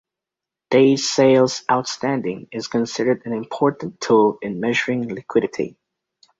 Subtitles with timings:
[0.71, 5.77] Days sales outstanding is considered an important tool in measuring liquidity.